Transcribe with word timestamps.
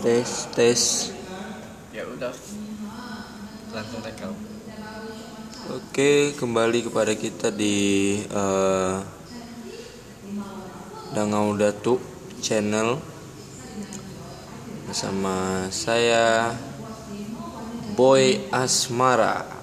tes 0.00 0.28
tes. 0.56 0.80
Ya 1.92 2.08
udah. 2.08 2.34
Langsung 3.70 4.02
rekam 4.02 4.34
oke 5.70 6.34
kembali 6.34 6.90
kepada 6.90 7.14
kita 7.14 7.54
di 7.54 8.18
eh, 8.26 8.34
uh, 8.34 8.98
Dangau 11.14 11.54
Datu 11.54 11.98
channel. 12.42 12.98
Bersama 14.86 15.66
saya 15.70 16.50
Boy 17.94 18.50
Asmara. 18.50 19.59